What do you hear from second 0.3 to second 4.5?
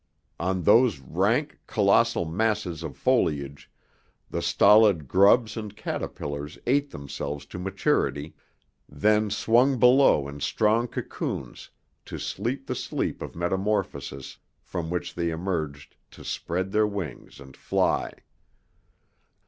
On those rank, colossal masses of foliage, the